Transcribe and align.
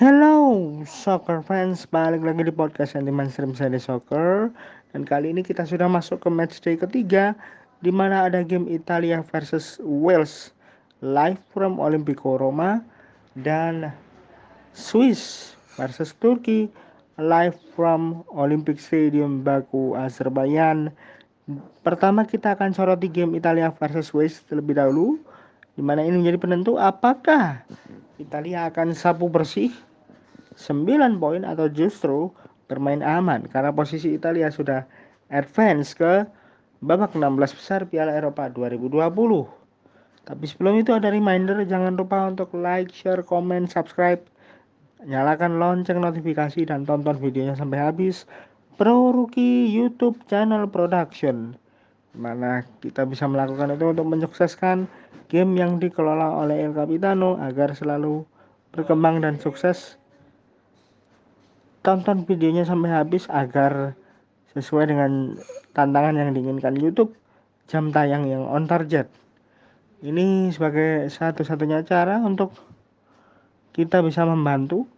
Hello 0.00 0.80
soccer 0.88 1.44
fans, 1.44 1.84
balik 1.84 2.24
lagi 2.24 2.48
di 2.48 2.54
podcast 2.56 2.96
Antiman 2.96 3.28
Stream 3.28 3.52
Side 3.52 3.76
Soccer. 3.76 4.48
Dan 4.96 5.04
kali 5.04 5.28
ini 5.28 5.44
kita 5.44 5.68
sudah 5.68 5.92
masuk 5.92 6.24
ke 6.24 6.32
match 6.32 6.56
day 6.64 6.72
ketiga 6.72 7.36
di 7.84 7.92
mana 7.92 8.24
ada 8.24 8.40
game 8.40 8.64
Italia 8.72 9.20
versus 9.20 9.76
Wales 9.84 10.56
Live 11.04 11.36
from 11.52 11.76
Olimpico 11.76 12.40
Roma 12.40 12.80
Dan 13.44 13.92
Swiss 14.72 15.52
versus 15.76 16.16
Turki 16.16 16.72
Live 17.20 17.60
from 17.76 18.24
Olympic 18.32 18.80
Stadium 18.80 19.44
Baku, 19.44 20.00
Azerbaijan. 20.00 20.96
Pertama 21.84 22.24
kita 22.24 22.56
akan 22.56 22.72
soroti 22.72 23.12
game 23.12 23.36
Italia 23.36 23.68
versus 23.68 24.16
Wales 24.16 24.40
terlebih 24.48 24.80
dahulu 24.80 25.20
di 25.76 25.84
mana 25.84 26.00
ini 26.00 26.24
menjadi 26.24 26.40
penentu 26.40 26.80
apakah 26.80 27.60
Italia 28.16 28.64
akan 28.64 28.96
sapu 28.96 29.28
bersih 29.28 29.68
9 30.54 31.22
poin 31.22 31.42
atau 31.46 31.66
justru 31.70 32.30
bermain 32.70 33.02
aman 33.02 33.46
karena 33.50 33.74
posisi 33.74 34.14
Italia 34.14 34.50
sudah 34.50 34.86
advance 35.30 35.94
ke 35.94 36.26
babak 36.80 37.12
16 37.12 37.58
besar 37.58 37.80
Piala 37.86 38.14
Eropa 38.14 38.48
2020. 38.48 39.02
Tapi 40.24 40.44
sebelum 40.46 40.78
itu 40.78 40.94
ada 40.94 41.10
reminder 41.10 41.58
jangan 41.66 41.98
lupa 41.98 42.28
untuk 42.30 42.54
like, 42.54 42.94
share, 42.94 43.24
komen, 43.26 43.66
subscribe, 43.66 44.22
nyalakan 45.02 45.58
lonceng 45.58 45.98
notifikasi 45.98 46.66
dan 46.68 46.86
tonton 46.86 47.18
videonya 47.18 47.58
sampai 47.58 47.80
habis. 47.80 48.24
Pro 48.80 49.12
Rookie 49.12 49.68
YouTube 49.68 50.16
channel 50.24 50.64
production 50.64 51.52
mana 52.16 52.66
kita 52.82 53.06
bisa 53.06 53.28
melakukan 53.30 53.70
itu 53.76 53.94
untuk 53.94 54.06
menyukseskan 54.08 54.90
game 55.30 55.54
yang 55.54 55.78
dikelola 55.78 56.42
oleh 56.42 56.66
El 56.66 56.74
Capitano 56.74 57.38
agar 57.38 57.70
selalu 57.76 58.26
berkembang 58.74 59.22
dan 59.22 59.38
sukses 59.38 59.99
tonton 61.80 62.28
videonya 62.28 62.68
sampai 62.68 62.92
habis 62.92 63.24
agar 63.32 63.96
sesuai 64.52 64.90
dengan 64.90 65.36
tantangan 65.72 66.16
yang 66.16 66.30
diinginkan. 66.34 66.76
YouTube 66.76 67.16
jam 67.70 67.94
tayang 67.94 68.26
yang 68.26 68.44
on 68.44 68.66
target. 68.66 69.06
Ini 70.00 70.50
sebagai 70.50 71.06
satu-satunya 71.12 71.84
cara 71.84 72.18
untuk 72.18 72.56
kita 73.76 74.02
bisa 74.02 74.24
membantu 74.24 74.88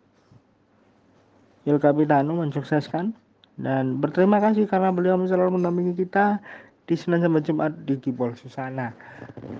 Il 1.68 1.78
Capitano 1.78 2.38
mensukseskan. 2.38 3.14
Dan 3.52 4.00
berterima 4.00 4.40
kasih 4.40 4.64
karena 4.64 4.88
beliau 4.90 5.20
selalu 5.28 5.60
mendampingi 5.60 5.94
kita 5.94 6.40
di 6.88 6.98
Senin 6.98 7.22
sampai 7.22 7.44
Jumat 7.44 7.72
di 7.86 7.94
Gibol 8.00 8.34
Susana. 8.34 8.90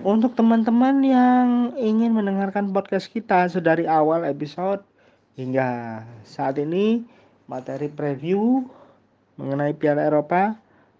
Untuk 0.03 0.35
teman-teman 0.35 0.99
yang 1.05 1.47
ingin 1.79 2.11
mendengarkan 2.11 2.73
podcast 2.75 3.07
kita 3.07 3.47
sedari 3.47 3.87
awal 3.87 4.27
episode 4.27 4.83
hingga 5.39 6.01
saat 6.23 6.61
ini 6.61 7.03
materi 7.49 7.89
preview 7.89 8.63
mengenai 9.37 9.73
Piala 9.73 10.05
Eropa 10.05 10.57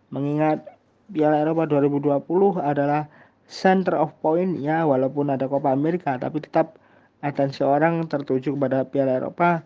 mengingat 0.10 0.66
Piala 1.10 1.42
Eropa 1.42 1.70
2020 1.70 2.58
adalah 2.62 3.06
center 3.46 4.00
of 4.00 4.14
point 4.24 4.58
ya 4.58 4.88
walaupun 4.88 5.30
ada 5.30 5.46
Copa 5.46 5.70
America 5.70 6.18
tapi 6.18 6.42
tetap 6.42 6.80
atensi 7.22 7.62
orang 7.62 8.10
tertuju 8.10 8.58
kepada 8.58 8.84
Piala 8.90 9.22
Eropa 9.22 9.62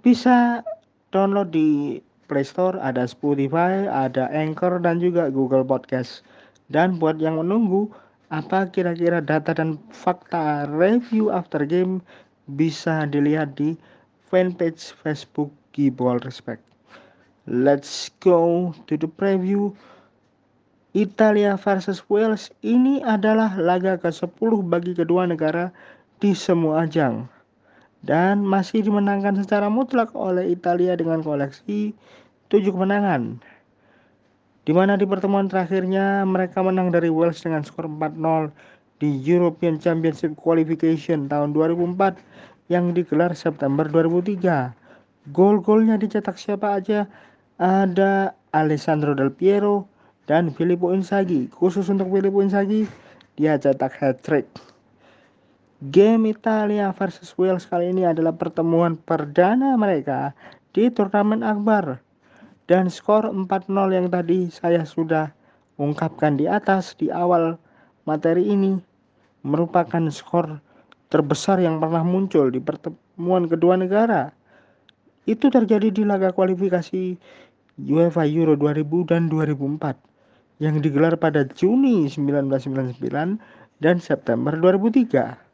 bisa 0.00 0.64
download 1.12 1.52
di 1.52 2.00
Play 2.30 2.46
Store, 2.46 2.78
ada 2.78 3.10
Spotify, 3.10 3.90
ada 3.90 4.30
Anchor 4.30 4.78
dan 4.78 5.02
juga 5.02 5.26
Google 5.34 5.66
Podcast. 5.66 6.22
Dan 6.70 7.02
buat 7.02 7.18
yang 7.18 7.42
menunggu 7.42 7.90
apa 8.30 8.70
kira-kira 8.70 9.18
data 9.18 9.50
dan 9.50 9.82
fakta 9.90 10.70
review 10.70 11.34
after 11.34 11.66
game 11.66 11.98
bisa 12.56 13.06
dilihat 13.06 13.54
di 13.54 13.78
fanpage 14.30 14.94
Facebook 15.02 15.50
Gibol 15.74 16.18
Respect. 16.22 16.62
Let's 17.46 18.10
go 18.22 18.70
to 18.86 18.94
the 18.94 19.10
preview 19.10 19.74
Italia 20.94 21.54
versus 21.54 22.02
Wales 22.10 22.50
ini 22.66 22.98
adalah 23.06 23.54
laga 23.54 23.94
ke-10 23.98 24.50
bagi 24.66 24.92
kedua 24.98 25.26
negara 25.26 25.70
di 26.18 26.34
semua 26.34 26.82
ajang 26.82 27.30
dan 28.00 28.40
masih 28.42 28.80
dimenangkan 28.84 29.36
secara 29.38 29.68
mutlak 29.68 30.12
oleh 30.16 30.50
Italia 30.50 30.96
dengan 30.96 31.20
koleksi 31.20 31.92
7 32.48 32.74
kemenangan. 32.74 33.38
Di 34.64 34.72
mana 34.76 34.98
di 34.98 35.08
pertemuan 35.08 35.48
terakhirnya 35.48 36.26
mereka 36.28 36.60
menang 36.60 36.92
dari 36.92 37.08
Wales 37.08 37.40
dengan 37.40 37.64
skor 37.64 37.88
4-0 37.88 38.52
di 39.00 39.16
European 39.24 39.80
Championship 39.80 40.36
Qualification 40.36 41.24
tahun 41.26 41.56
2004 41.56 42.20
yang 42.68 42.92
digelar 42.92 43.32
September 43.32 43.88
2003. 43.88 44.76
Gol-golnya 45.32 45.96
dicetak 45.96 46.36
siapa 46.36 46.76
aja? 46.76 47.08
Ada 47.56 48.36
Alessandro 48.52 49.16
Del 49.16 49.32
Piero 49.32 49.88
dan 50.28 50.52
Filippo 50.52 50.92
Inzaghi. 50.92 51.48
Khusus 51.48 51.88
untuk 51.88 52.12
Filippo 52.12 52.44
Inzaghi, 52.44 52.84
dia 53.40 53.56
cetak 53.56 53.96
hat-trick. 53.96 54.46
Game 55.88 56.28
Italia 56.28 56.92
versus 56.92 57.32
Wales 57.40 57.64
kali 57.64 57.88
ini 57.88 58.04
adalah 58.04 58.36
pertemuan 58.36 59.00
perdana 59.00 59.80
mereka 59.80 60.36
di 60.76 60.92
turnamen 60.92 61.40
akbar. 61.40 62.04
Dan 62.68 62.92
skor 62.92 63.26
4-0 63.32 63.96
yang 63.96 64.06
tadi 64.12 64.52
saya 64.52 64.84
sudah 64.84 65.32
ungkapkan 65.80 66.36
di 66.36 66.44
atas 66.44 66.92
di 67.00 67.08
awal 67.08 67.56
materi 68.04 68.44
ini 68.44 68.89
merupakan 69.42 70.02
skor 70.12 70.60
terbesar 71.10 71.58
yang 71.58 71.82
pernah 71.82 72.06
muncul 72.06 72.48
di 72.48 72.62
pertemuan 72.62 73.50
kedua 73.50 73.74
negara. 73.76 74.30
Itu 75.26 75.50
terjadi 75.52 75.92
di 75.92 76.02
laga 76.06 76.32
kualifikasi 76.32 77.18
UEFA 77.80 78.24
Euro 78.28 78.54
2000 78.56 79.10
dan 79.10 79.28
2004 79.28 79.96
yang 80.60 80.76
digelar 80.78 81.16
pada 81.16 81.48
Juni 81.48 82.06
1999 82.06 83.00
dan 83.80 83.96
September 83.98 84.52
2003. 84.56 85.50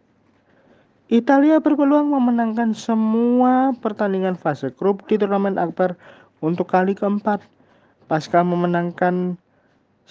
Italia 1.07 1.63
berpeluang 1.63 2.11
memenangkan 2.11 2.75
semua 2.75 3.71
pertandingan 3.79 4.35
fase 4.35 4.75
grup 4.75 5.07
di 5.07 5.15
turnamen 5.15 5.55
akbar 5.55 5.95
untuk 6.43 6.67
kali 6.67 6.99
keempat 6.99 7.47
pasca 8.11 8.43
memenangkan 8.43 9.39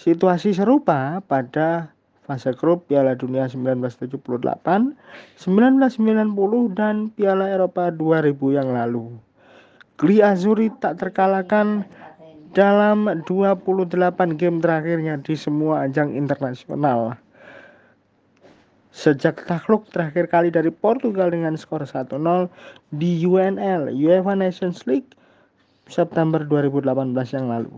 situasi 0.00 0.56
serupa 0.56 1.20
pada 1.28 1.92
fase 2.26 2.50
grup 2.58 2.90
Piala 2.90 3.14
Dunia 3.14 3.46
1978, 3.46 4.18
1990 5.38 6.74
dan 6.74 7.14
Piala 7.14 7.46
Eropa 7.46 7.94
2000 7.94 8.58
yang 8.58 8.74
lalu. 8.74 9.14
Gli 9.96 10.20
Azzurri 10.20 10.68
tak 10.82 10.98
terkalahkan 11.00 11.86
dalam 12.52 13.06
28 13.24 14.34
game 14.34 14.58
terakhirnya 14.58 15.16
di 15.22 15.38
semua 15.38 15.86
ajang 15.86 16.12
internasional. 16.12 17.14
Sejak 18.96 19.44
takluk 19.44 19.84
terakhir 19.92 20.26
kali 20.32 20.48
dari 20.48 20.72
Portugal 20.72 21.28
dengan 21.28 21.52
skor 21.54 21.84
1-0 21.84 22.16
di 22.96 23.22
UNL 23.28 23.92
UEFA 23.92 24.32
Nations 24.32 24.88
League 24.88 25.12
September 25.86 26.40
2018 26.42 27.12
yang 27.36 27.46
lalu. 27.52 27.76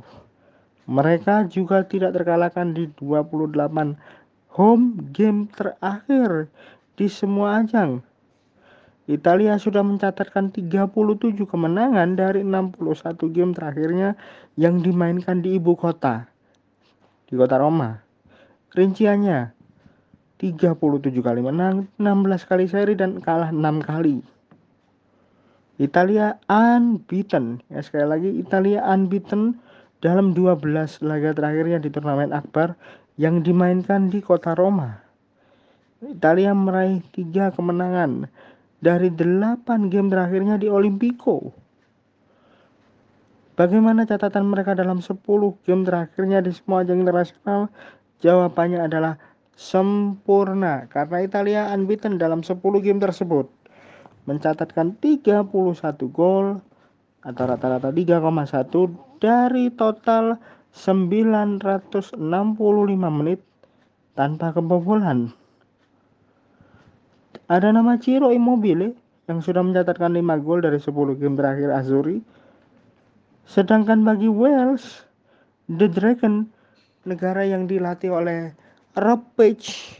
Mereka 0.88 1.52
juga 1.52 1.84
tidak 1.84 2.16
terkalahkan 2.16 2.72
di 2.72 2.88
28 2.96 3.98
home 4.58 5.14
game 5.14 5.46
terakhir 5.54 6.50
di 6.98 7.06
semua 7.06 7.62
ajang. 7.62 8.02
Italia 9.06 9.56
sudah 9.56 9.86
mencatatkan 9.86 10.50
37 10.52 11.46
kemenangan 11.46 12.18
dari 12.18 12.42
61 12.42 12.76
game 13.32 13.54
terakhirnya 13.54 14.18
yang 14.58 14.82
dimainkan 14.82 15.40
di 15.40 15.56
ibu 15.56 15.78
kota, 15.78 16.28
di 17.30 17.38
kota 17.38 17.56
Roma. 17.56 18.02
Rinciannya, 18.74 19.54
37 20.42 21.24
kali 21.24 21.40
menang, 21.40 21.88
16 21.96 22.44
kali 22.44 22.68
seri 22.68 22.98
dan 22.98 23.22
kalah 23.22 23.48
6 23.48 23.80
kali. 23.80 24.20
Italia 25.78 26.36
unbeaten. 26.50 27.62
Ya 27.70 27.80
sekali 27.80 28.06
lagi 28.10 28.30
Italia 28.34 28.82
unbeaten 28.82 29.56
dalam 30.02 30.34
12 30.34 31.00
laga 31.06 31.30
terakhirnya 31.32 31.78
di 31.78 31.88
turnamen 31.88 32.34
akbar 32.34 32.74
yang 33.18 33.42
dimainkan 33.42 34.08
di 34.08 34.22
kota 34.22 34.54
Roma. 34.54 35.02
Italia 35.98 36.54
meraih 36.54 37.02
3 37.10 37.50
kemenangan 37.50 38.30
dari 38.78 39.10
8 39.10 39.90
game 39.90 40.06
terakhirnya 40.06 40.54
di 40.54 40.70
Olimpico. 40.70 41.50
Bagaimana 43.58 44.06
catatan 44.06 44.46
mereka 44.46 44.78
dalam 44.78 45.02
10 45.02 45.18
game 45.66 45.82
terakhirnya 45.82 46.38
di 46.38 46.54
semua 46.54 46.86
ajang 46.86 47.02
internasional? 47.02 47.66
Jawabannya 48.22 48.86
adalah 48.86 49.18
sempurna 49.58 50.86
karena 50.86 51.18
Italia 51.18 51.60
unbeaten 51.74 52.22
dalam 52.22 52.46
10 52.46 52.62
game 52.78 53.02
tersebut 53.02 53.50
mencatatkan 54.30 54.94
31 55.02 55.50
gol 56.14 56.62
atau 57.26 57.44
rata-rata 57.50 57.90
3,1 57.90 59.18
dari 59.18 59.74
total 59.74 60.38
965 60.76 62.18
menit 63.08 63.40
tanpa 64.18 64.52
kebobolan. 64.52 65.32
Ada 67.48 67.72
nama 67.72 67.96
Ciro 67.96 68.28
Immobile 68.28 68.92
yang 69.28 69.40
sudah 69.40 69.64
mencatatkan 69.64 70.12
5 70.12 70.44
gol 70.44 70.60
dari 70.60 70.76
10 70.76 71.20
game 71.20 71.36
terakhir 71.36 71.72
Azuri. 71.72 72.20
Sedangkan 73.48 74.04
bagi 74.04 74.28
Wales, 74.28 75.08
The 75.72 75.88
Dragon, 75.88 76.44
negara 77.08 77.48
yang 77.48 77.64
dilatih 77.64 78.12
oleh 78.12 78.52
Rob 79.00 79.24
Page, 79.36 79.96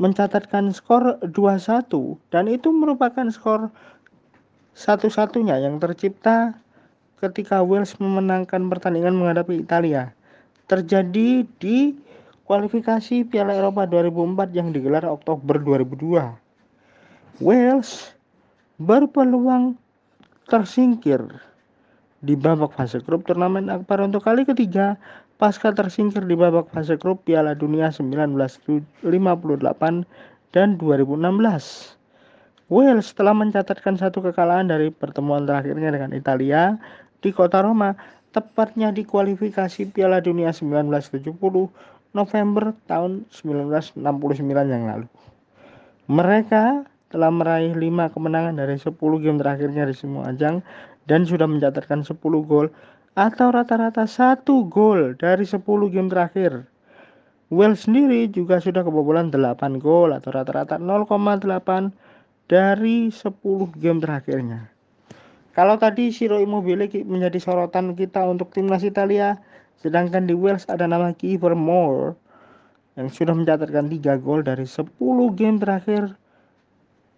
mencatatkan 0.00 0.72
skor 0.74 1.20
2-1 1.22 1.92
dan 2.34 2.50
itu 2.50 2.72
merupakan 2.74 3.28
skor 3.30 3.70
satu-satunya 4.74 5.62
yang 5.62 5.78
tercipta 5.78 6.58
ketika 7.20 7.62
Wales 7.62 7.94
memenangkan 8.00 8.66
pertandingan 8.70 9.14
menghadapi 9.14 9.60
Italia. 9.60 10.10
Terjadi 10.64 11.44
di 11.60 11.92
kualifikasi 12.44 13.24
Piala 13.28 13.56
Eropa 13.56 13.88
2004 13.88 14.56
yang 14.56 14.72
digelar 14.72 15.04
Oktober 15.08 15.60
2002. 15.60 17.42
Wales 17.42 18.14
berpeluang 18.80 19.74
tersingkir 20.46 21.24
di 22.24 22.34
babak 22.36 22.72
fase 22.72 23.00
grup 23.04 23.28
turnamen 23.28 23.68
akbar 23.68 24.00
untuk 24.00 24.24
kali 24.24 24.48
ketiga 24.48 24.96
pasca 25.36 25.72
tersingkir 25.74 26.24
di 26.24 26.36
babak 26.36 26.72
fase 26.72 26.96
grup 26.96 27.20
Piala 27.28 27.52
Dunia 27.52 27.92
1958 27.92 29.04
dan 30.54 30.68
2016. 30.78 31.98
Wales 32.72 33.12
telah 33.12 33.36
mencatatkan 33.36 34.00
satu 34.00 34.24
kekalahan 34.24 34.72
dari 34.72 34.88
pertemuan 34.88 35.44
terakhirnya 35.44 35.92
dengan 35.92 36.16
Italia 36.16 36.80
di 37.24 37.32
kota 37.32 37.64
Roma, 37.64 37.96
tepatnya 38.36 38.92
di 38.92 39.08
kualifikasi 39.08 39.88
Piala 39.88 40.20
Dunia 40.20 40.52
1970 40.52 41.32
November 42.12 42.76
tahun 42.84 43.24
1969 43.32 43.96
yang 44.68 44.84
lalu. 44.84 45.08
Mereka 46.12 46.84
telah 47.08 47.32
meraih 47.32 47.72
5 47.72 48.12
kemenangan 48.12 48.60
dari 48.60 48.76
10 48.76 48.92
game 49.24 49.40
terakhirnya 49.40 49.88
di 49.88 49.96
semua 49.96 50.28
ajang 50.28 50.60
dan 51.08 51.24
sudah 51.24 51.48
mencatatkan 51.48 52.04
10 52.04 52.20
gol 52.44 52.68
atau 53.16 53.48
rata-rata 53.54 54.04
1 54.04 54.44
gol 54.68 55.16
dari 55.16 55.48
10 55.48 55.64
game 55.88 56.12
terakhir. 56.12 56.68
Wales 57.54 57.86
sendiri 57.86 58.26
juga 58.28 58.58
sudah 58.58 58.82
kebobolan 58.82 59.30
8 59.30 59.78
gol 59.78 60.10
atau 60.12 60.34
rata-rata 60.34 60.76
0,8 60.76 61.94
dari 62.50 63.08
10 63.08 63.30
game 63.78 64.02
terakhirnya. 64.02 64.73
Kalau 65.54 65.78
tadi 65.78 66.10
Siro 66.10 66.42
Immobile 66.42 66.90
menjadi 67.06 67.38
sorotan 67.38 67.94
kita 67.94 68.26
untuk 68.26 68.50
timnas 68.50 68.82
Italia, 68.82 69.38
sedangkan 69.78 70.26
di 70.26 70.34
Wales 70.34 70.66
ada 70.66 70.90
nama 70.90 71.14
Kiefer 71.14 71.54
Moore 71.54 72.18
yang 72.98 73.06
sudah 73.06 73.38
mencatatkan 73.38 73.86
3 73.86 74.18
gol 74.18 74.42
dari 74.42 74.66
10 74.66 74.90
game 75.38 75.62
terakhir 75.62 76.18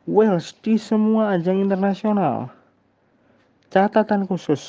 Wales 0.05 0.53
di 0.61 0.77
semua 0.77 1.33
ajang 1.33 1.65
internasional. 1.65 2.53
Catatan 3.73 4.29
khusus, 4.29 4.63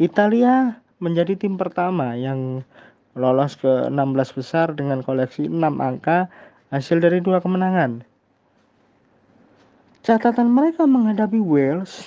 Italia 0.00 0.80
menjadi 0.98 1.36
tim 1.36 1.60
pertama 1.60 2.16
yang 2.16 2.64
lolos 3.12 3.60
ke 3.60 3.92
16 3.92 4.32
besar 4.32 4.72
dengan 4.72 5.04
koleksi 5.04 5.44
6 5.46 5.60
angka 5.60 6.32
hasil 6.72 7.04
dari 7.04 7.20
dua 7.20 7.44
kemenangan. 7.44 8.00
Catatan 10.02 10.50
mereka 10.50 10.88
menghadapi 10.88 11.38
Wales 11.38 12.04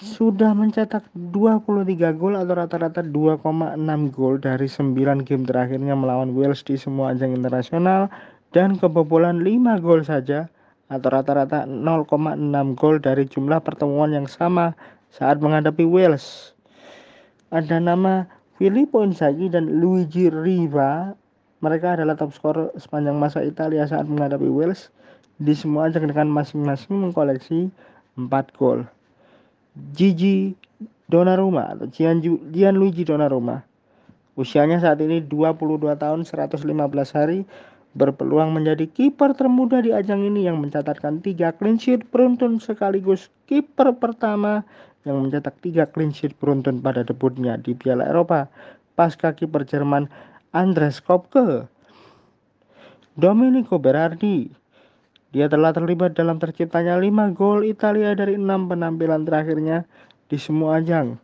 sudah 0.00 0.56
mencetak 0.56 1.04
23 1.12 2.16
gol 2.16 2.32
atau 2.32 2.56
rata-rata 2.56 3.04
2,6 3.04 3.76
gol 4.08 4.40
dari 4.40 4.64
9 4.64 4.96
game 5.28 5.44
terakhirnya 5.44 5.92
melawan 5.92 6.32
Wales 6.32 6.64
di 6.64 6.80
semua 6.80 7.12
ajang 7.12 7.36
internasional 7.36 8.08
dan 8.56 8.80
kebobolan 8.80 9.44
5 9.44 9.84
gol 9.84 10.00
saja 10.00 10.48
atau 10.88 11.08
rata-rata 11.12 11.68
0,6 11.68 12.08
gol 12.80 12.96
dari 12.96 13.28
jumlah 13.28 13.60
pertemuan 13.60 14.16
yang 14.16 14.24
sama 14.24 14.72
saat 15.12 15.36
menghadapi 15.36 15.84
Wales. 15.84 16.56
Ada 17.52 17.76
nama 17.76 18.24
Filippo 18.56 19.04
Inzaghi 19.04 19.52
dan 19.52 19.68
Luigi 19.84 20.32
Riva. 20.32 21.12
Mereka 21.60 22.00
adalah 22.00 22.16
top 22.16 22.32
skor 22.32 22.72
sepanjang 22.80 23.20
masa 23.20 23.44
Italia 23.44 23.84
saat 23.84 24.08
menghadapi 24.08 24.48
Wales 24.48 24.88
di 25.36 25.52
semua 25.52 25.92
ajang 25.92 26.08
dengan 26.08 26.32
masing-masing 26.32 27.04
mengkoleksi 27.04 27.68
4 28.16 28.56
gol. 28.56 28.88
Gigi 29.96 30.54
Donnarumma 31.10 31.74
atau 31.74 31.86
Gianluigi 32.54 33.02
Donnarumma 33.02 33.64
usianya 34.38 34.80
saat 34.80 35.02
ini 35.04 35.20
22 35.26 35.90
tahun 36.00 36.20
115 36.24 36.64
hari 37.12 37.44
berpeluang 37.92 38.54
menjadi 38.54 38.86
kiper 38.86 39.34
termuda 39.34 39.82
di 39.82 39.90
ajang 39.90 40.22
ini 40.22 40.46
yang 40.46 40.62
mencatatkan 40.62 41.18
3 41.18 41.58
clean 41.58 41.76
sheet 41.76 42.06
beruntun 42.14 42.62
sekaligus 42.62 43.28
kiper 43.50 43.90
pertama 43.98 44.62
yang 45.02 45.26
mencetak 45.26 45.58
3 45.58 45.90
clean 45.90 46.14
sheet 46.14 46.32
beruntun 46.38 46.78
pada 46.78 47.02
debutnya 47.02 47.58
di 47.58 47.74
Piala 47.74 48.06
Eropa 48.06 48.46
pasca 48.94 49.34
kiper 49.34 49.66
Jerman 49.66 50.06
Andres 50.54 51.02
Kopke. 51.02 51.66
Domenico 53.18 53.76
Berardi 53.76 54.48
dia 55.30 55.46
telah 55.46 55.70
terlibat 55.70 56.18
dalam 56.18 56.42
terciptanya 56.42 56.98
5 56.98 57.38
gol 57.38 57.62
Italia 57.62 58.18
dari 58.18 58.34
6 58.34 58.66
penampilan 58.66 59.22
terakhirnya 59.22 59.86
di 60.26 60.38
semua 60.38 60.82
ajang. 60.82 61.18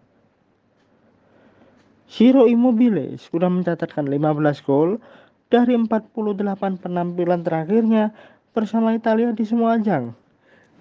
Ciro 2.06 2.47
Immobile 2.47 3.19
sudah 3.19 3.50
mencatatkan 3.50 4.06
15 4.06 4.62
gol 4.62 5.03
dari 5.50 5.75
48 5.75 6.79
penampilan 6.79 7.43
terakhirnya 7.43 8.14
bersama 8.55 8.94
Italia 8.94 9.35
di 9.35 9.43
semua 9.43 9.75
ajang. 9.75 10.14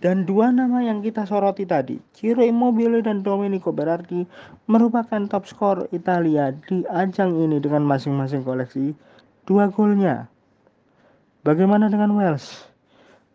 Dan 0.06 0.30
dua 0.30 0.54
nama 0.54 0.86
yang 0.86 1.02
kita 1.02 1.26
soroti 1.26 1.66
tadi, 1.66 1.98
Ciro 2.14 2.46
Immobile 2.46 3.02
dan 3.02 3.26
Domenico 3.26 3.74
Berardi 3.74 4.22
merupakan 4.70 5.26
top 5.26 5.50
skor 5.50 5.90
Italia 5.90 6.54
di 6.70 6.86
ajang 6.94 7.34
ini 7.42 7.58
dengan 7.58 7.90
masing-masing 7.90 8.46
koleksi 8.46 8.94
dua 9.50 9.74
golnya. 9.74 10.30
Bagaimana 11.42 11.90
dengan 11.90 12.14
Wales? 12.14 12.75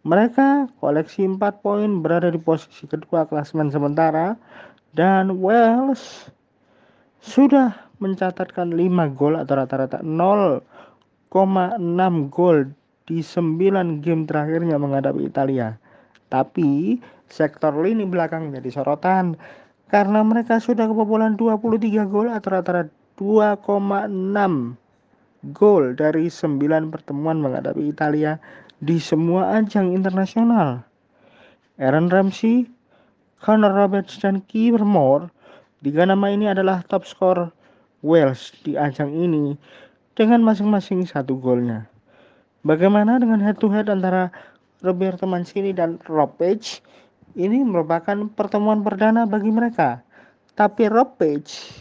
Mereka 0.01 0.73
koleksi 0.81 1.29
4 1.29 1.61
poin 1.61 2.01
berada 2.01 2.33
di 2.33 2.41
posisi 2.41 2.89
kedua 2.89 3.29
klasmen 3.29 3.69
sementara 3.69 4.33
dan 4.97 5.37
Wales 5.45 6.33
sudah 7.21 7.77
mencatatkan 8.01 8.73
5 8.73 9.13
gol 9.13 9.37
atau 9.37 9.61
rata-rata 9.61 10.01
0,6 10.01 10.65
gol 12.33 12.73
di 13.05 13.21
9 13.21 14.01
game 14.01 14.25
terakhirnya 14.25 14.81
menghadapi 14.81 15.29
Italia. 15.29 15.77
Tapi 16.33 16.97
sektor 17.29 17.77
lini 17.77 18.09
belakang 18.09 18.57
jadi 18.57 18.73
sorotan 18.73 19.37
karena 19.93 20.25
mereka 20.25 20.57
sudah 20.65 20.89
kebobolan 20.89 21.37
23 21.37 22.09
gol 22.09 22.33
atau 22.33 22.57
rata-rata 22.57 22.89
2,6 23.21 24.81
gol 25.53 25.93
dari 25.93 26.33
9 26.33 26.89
pertemuan 26.89 27.37
menghadapi 27.37 27.85
Italia 27.85 28.41
di 28.81 28.97
semua 28.97 29.61
ajang 29.61 29.93
internasional. 29.93 30.81
Aaron 31.77 32.09
Ramsey, 32.09 32.69
Connor 33.41 33.73
Roberts, 33.73 34.17
dan 34.21 34.45
Moore, 34.81 35.29
tiga 35.85 36.09
nama 36.09 36.33
ini 36.33 36.49
adalah 36.49 36.85
top 36.89 37.05
skor 37.05 37.53
Wales 38.01 38.57
di 38.65 38.81
ajang 38.81 39.13
ini 39.13 39.57
dengan 40.17 40.41
masing-masing 40.41 41.05
satu 41.05 41.37
golnya. 41.37 41.85
Bagaimana 42.65 43.21
dengan 43.21 43.41
head 43.41 43.61
to 43.61 43.69
head 43.73 43.89
antara 43.89 44.33
Roberto 44.81 45.25
Mancini 45.25 45.73
dan 45.73 46.01
Rob 46.09 46.37
Page? 46.37 46.81
Ini 47.37 47.63
merupakan 47.65 48.29
pertemuan 48.33 48.85
perdana 48.85 49.25
bagi 49.29 49.49
mereka. 49.53 50.01
Tapi 50.57 50.89
Rob 50.93 51.17
Page, 51.17 51.73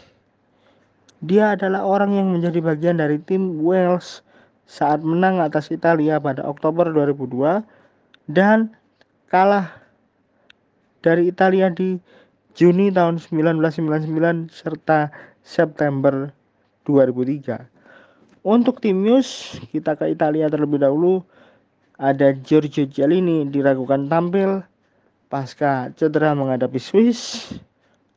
dia 1.19 1.55
adalah 1.55 1.83
orang 1.83 2.15
yang 2.15 2.27
menjadi 2.31 2.59
bagian 2.63 2.99
dari 2.99 3.19
tim 3.19 3.59
Wales 3.59 4.23
saat 4.69 5.01
menang 5.01 5.41
atas 5.41 5.73
Italia 5.73 6.21
pada 6.21 6.45
Oktober 6.45 6.93
2002 6.93 7.65
dan 8.29 8.69
kalah 9.33 9.73
dari 11.01 11.33
Italia 11.33 11.73
di 11.73 11.97
Juni 12.53 12.93
tahun 12.93 13.17
1999 13.17 14.53
serta 14.53 15.09
September 15.41 16.29
2003. 16.85 18.45
Untuk 18.45 18.77
tim 18.77 19.01
News, 19.01 19.57
kita 19.73 19.97
ke 19.97 20.13
Italia 20.13 20.45
terlebih 20.53 20.85
dahulu. 20.85 21.25
Ada 21.99 22.31
Giorgio 22.31 22.87
Giallini 22.87 23.43
diragukan 23.51 24.07
tampil 24.07 24.63
pasca 25.27 25.91
cedera 25.99 26.31
menghadapi 26.31 26.79
Swiss 26.79 27.51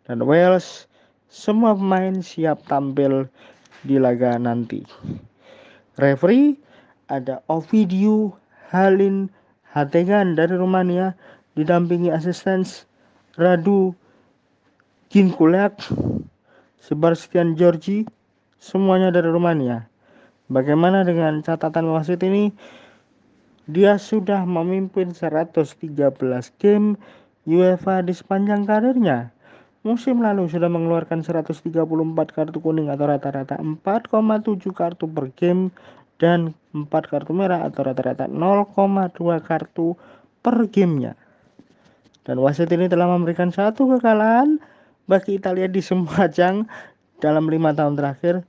dan 0.06 0.22
Wales. 0.22 0.86
Semua 1.32 1.74
pemain 1.74 2.22
siap 2.22 2.62
tampil 2.68 3.26
di 3.82 3.98
laga 3.98 4.38
nanti. 4.38 4.86
Referee 5.96 6.56
ada 7.10 7.44
Ovidiu 7.50 8.32
Halin 8.72 9.28
Hategan 9.72 10.36
dari 10.36 10.56
Rumania 10.56 11.16
didampingi 11.58 12.08
asisten 12.08 12.64
Radu 13.36 13.92
Ginkulak 15.12 15.76
Sebastian 16.80 17.56
Georgi 17.56 18.04
semuanya 18.56 19.12
dari 19.12 19.28
Rumania. 19.28 19.88
Bagaimana 20.52 21.04
dengan 21.04 21.40
catatan 21.40 21.88
wasit 21.92 22.20
ini? 22.24 22.52
dia 23.70 23.94
sudah 23.94 24.42
memimpin 24.42 25.14
113 25.14 25.86
game 26.58 26.98
UEFA 27.46 28.02
di 28.02 28.14
sepanjang 28.14 28.66
karirnya. 28.66 29.30
Musim 29.82 30.22
lalu 30.22 30.46
sudah 30.46 30.70
mengeluarkan 30.70 31.26
134 31.26 31.58
kartu 32.30 32.58
kuning 32.62 32.86
atau 32.86 33.10
rata-rata 33.10 33.58
4,7 33.58 34.70
kartu 34.70 35.10
per 35.10 35.34
game 35.34 35.74
dan 36.22 36.54
4 36.70 36.86
kartu 36.86 37.34
merah 37.34 37.66
atau 37.66 37.82
rata-rata 37.82 38.30
0,2 38.30 38.78
kartu 39.42 39.98
per 40.38 40.70
gamenya. 40.70 41.18
Dan 42.22 42.38
wasit 42.38 42.70
ini 42.70 42.86
telah 42.86 43.10
memberikan 43.10 43.50
satu 43.50 43.90
kekalahan 43.98 44.62
bagi 45.10 45.34
Italia 45.42 45.66
di 45.66 45.82
semua 45.82 46.14
ajang 46.30 46.70
dalam 47.18 47.50
lima 47.50 47.74
tahun 47.74 47.98
terakhir. 47.98 48.46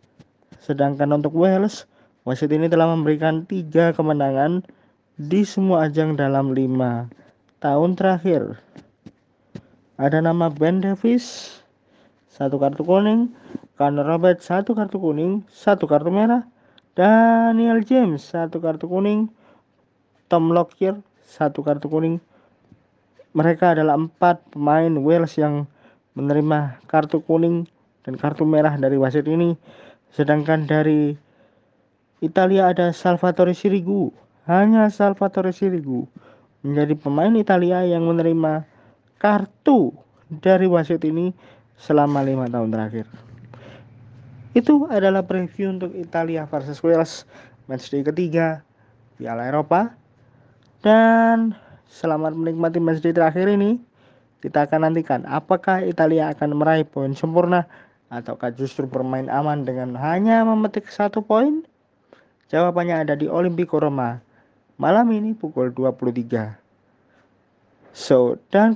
Sedangkan 0.61 1.09
untuk 1.17 1.33
Wales, 1.33 1.89
wasit 2.29 2.53
ini 2.53 2.69
telah 2.69 2.93
memberikan 2.93 3.49
tiga 3.49 3.89
kemenangan 3.89 4.61
di 5.17 5.41
semua 5.41 5.89
ajang 5.89 6.13
dalam 6.13 6.53
lima 6.53 7.09
tahun 7.57 7.97
terakhir. 7.97 8.61
Ada 9.93 10.25
nama 10.25 10.49
Ben 10.49 10.81
Davis, 10.81 11.61
satu 12.25 12.57
kartu 12.57 12.81
kuning, 12.81 13.29
Conor 13.77 14.09
Robert 14.09 14.41
satu 14.41 14.73
kartu 14.73 14.97
kuning, 14.97 15.45
satu 15.53 15.85
kartu 15.85 16.09
merah, 16.09 16.41
Daniel 16.97 17.85
James 17.85 18.25
satu 18.25 18.57
kartu 18.57 18.89
kuning, 18.89 19.29
Tom 20.33 20.49
Lockyer 20.49 20.97
satu 21.21 21.61
kartu 21.61 21.93
kuning. 21.93 22.17
Mereka 23.37 23.77
adalah 23.77 23.93
empat 23.93 24.41
pemain 24.49 24.89
Wales 24.97 25.37
yang 25.37 25.69
menerima 26.17 26.81
kartu 26.89 27.21
kuning 27.21 27.69
dan 28.01 28.17
kartu 28.17 28.49
merah 28.49 28.73
dari 28.73 28.97
wasit 28.97 29.29
ini. 29.29 29.53
Sedangkan 30.09 30.65
dari 30.65 31.13
Italia 32.25 32.73
ada 32.73 32.89
Salvatore 32.89 33.53
Sirigu. 33.53 34.09
Hanya 34.49 34.89
Salvatore 34.89 35.53
Sirigu 35.53 36.09
menjadi 36.65 36.97
pemain 36.97 37.37
Italia 37.37 37.85
yang 37.85 38.09
menerima 38.09 38.72
kartu 39.23 39.95
dari 40.27 40.67
wasit 40.67 40.99
ini 41.07 41.31
selama 41.79 42.19
lima 42.27 42.51
tahun 42.51 42.75
terakhir. 42.75 43.07
Itu 44.51 44.91
adalah 44.91 45.23
preview 45.23 45.71
untuk 45.71 45.95
Italia 45.95 46.43
versus 46.43 46.83
Wales 46.83 47.23
matchday 47.71 48.03
ketiga 48.03 48.67
Piala 49.15 49.47
Eropa. 49.47 49.95
Dan 50.83 51.55
selamat 51.87 52.35
menikmati 52.35 52.83
matchday 52.83 53.15
terakhir 53.15 53.47
ini. 53.47 53.79
Kita 54.43 54.67
akan 54.67 54.91
nantikan 54.91 55.23
apakah 55.23 55.87
Italia 55.87 56.27
akan 56.35 56.59
meraih 56.59 56.83
poin 56.83 57.15
sempurna 57.15 57.63
ataukah 58.11 58.51
justru 58.51 58.83
bermain 58.83 59.31
aman 59.31 59.63
dengan 59.63 59.95
hanya 59.95 60.43
memetik 60.43 60.91
satu 60.91 61.23
poin? 61.23 61.63
Jawabannya 62.51 63.07
ada 63.07 63.15
di 63.15 63.31
Olimpico 63.31 63.79
Roma 63.79 64.19
malam 64.75 65.07
ini 65.15 65.31
pukul 65.31 65.71
23. 65.71 66.62
So, 67.93 68.41
dan 68.49 68.73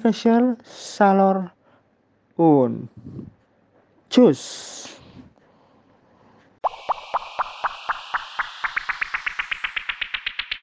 Salor 0.63 1.49
Un. 2.37 2.87
Cus. 4.13 4.96